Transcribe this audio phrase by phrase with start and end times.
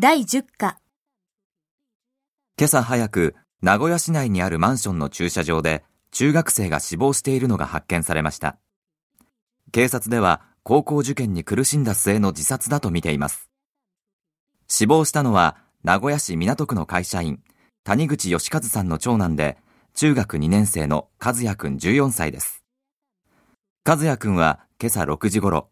[0.00, 0.78] 第10課
[2.56, 5.82] 今朝早く、名古屋市内にあるマンションの駐車場で、
[6.12, 8.58] 中学生が死亡しているのが発見されました。
[9.72, 13.50] 警察では、高校受験に苦しんだ末の自殺だと見ています。
[14.68, 17.42] 死亡したのは、名古屋市港区の会社員、
[17.82, 19.58] 谷口義和さんの長男で、
[19.94, 22.62] 中学2年生の和也くん14歳です。
[23.84, 25.70] 和也くんは今朝6時頃、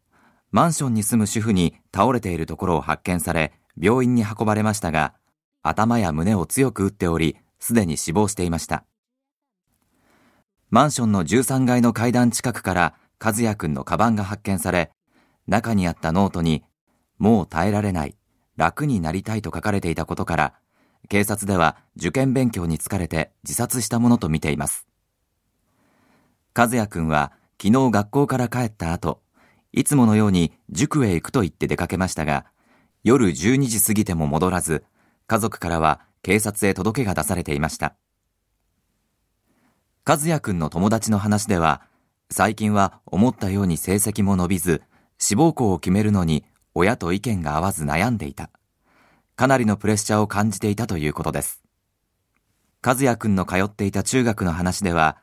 [0.50, 5.14] マンションに住む主婦に倒れているところを発見され、病院に運ばれましたが、
[5.62, 8.84] 頭や胸を強く打っており、すでに死亡していました。
[10.70, 14.90] マンションの13階の階段近くから和也くんのカバンが発見され、
[15.46, 16.64] 中にあったノートに、
[17.18, 18.16] もう耐えられない、
[18.56, 20.54] 楽になりたいと書かれていたことから、
[21.08, 24.86] 警察では受験勉強に疲れて自殺したものとみています。
[26.56, 29.22] 和也くんは昨日学校から帰った後、
[29.72, 32.46] いつものように塾へ行くと言って出かけましたが、
[33.06, 34.82] 夜12時過ぎても戻らず、
[35.28, 37.94] 家族からは警察へ届けが出されていました。
[40.04, 41.82] 和也くんの友達の話では、
[42.32, 44.82] 最近は思ったように成績も伸びず、
[45.18, 46.44] 志望校を決めるのに
[46.74, 48.50] 親と意見が合わず悩んでいた。
[49.36, 51.62] かなりのプレッシャーを感じていたということです。
[52.84, 55.18] 和也くんの通っていた中学の話では、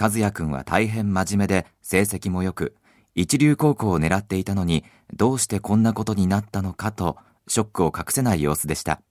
[0.00, 2.74] 和也くんは大変真面目で成績も良く、
[3.14, 7.16] 一流高校を狙っていたのに、どうしてこんなことになったのかと、
[7.48, 9.02] ショックを隠せない様子でした。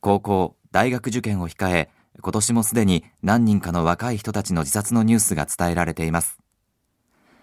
[0.00, 1.90] 高校、大学受験を控え、
[2.22, 6.38] 今年もすでに何人かの若い人たちの自殺のニュースが伝えられています。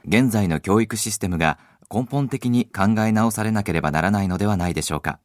[0.08, 1.60] 現在の教育システムが
[1.92, 5.20] 根本的に考え直されなければならないのではないでしょうか。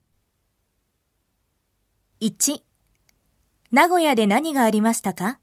[2.21, 2.63] 1
[3.71, 5.41] 名古屋で何がありましたか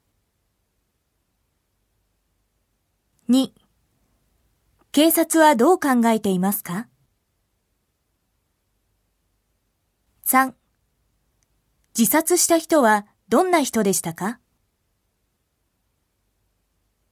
[3.28, 3.59] ?2
[4.92, 6.88] 警察はどう考えていますか
[10.26, 10.52] ?3
[11.96, 14.40] 自殺した人はどんな人でしたか？